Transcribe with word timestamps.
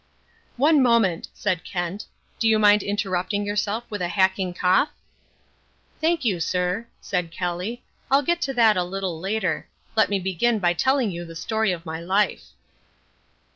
"One 0.57 0.81
moment," 0.81 1.27
said 1.31 1.63
Kent, 1.63 2.07
"do 2.39 2.47
you 2.47 2.57
mind 2.57 2.81
interrupting 2.81 3.45
yourself 3.45 3.83
with 3.91 4.01
a 4.01 4.07
hacking 4.07 4.51
cough?" 4.55 4.89
"Thank 5.99 6.25
you, 6.25 6.39
sir," 6.39 6.87
said 6.99 7.29
Kelly, 7.29 7.83
"I'll 8.09 8.23
get 8.23 8.41
to 8.41 8.53
that 8.55 8.75
a 8.77 8.83
little 8.83 9.19
later. 9.19 9.67
Let 9.95 10.09
me 10.09 10.17
begin 10.19 10.57
by 10.57 10.73
telling 10.73 11.11
you 11.11 11.23
the 11.23 11.35
story 11.35 11.71
of 11.71 11.85
my 11.85 11.99
life." 11.99 12.45